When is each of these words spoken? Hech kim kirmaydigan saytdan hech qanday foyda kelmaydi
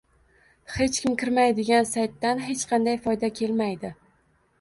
Hech 0.77 0.95
kim 1.01 1.17
kirmaydigan 1.23 1.87
saytdan 1.89 2.41
hech 2.47 2.63
qanday 2.73 2.97
foyda 3.05 3.31
kelmaydi 3.41 3.93